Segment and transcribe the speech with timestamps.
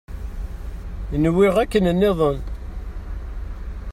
[1.23, 2.39] Nwiɣ akken-nniḍen.